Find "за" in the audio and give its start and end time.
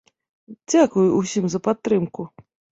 1.57-1.63